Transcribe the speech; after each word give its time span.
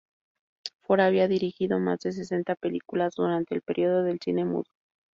Ford 0.81 1.01
había 1.01 1.27
dirigido 1.27 1.79
más 1.79 1.99
de 1.99 2.11
sesenta 2.11 2.55
películas 2.55 3.13
durante 3.15 3.53
el 3.53 3.61
período 3.61 4.01
del 4.01 4.19
cine 4.19 4.45
mudo. 4.45 4.63